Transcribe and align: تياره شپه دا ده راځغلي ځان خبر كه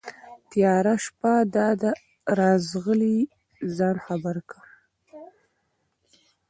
تياره 0.51 0.95
شپه 1.05 1.33
دا 1.55 1.69
ده 1.81 1.91
راځغلي 2.39 3.17
ځان 3.75 3.95
خبر 4.05 4.35
كه 4.49 4.59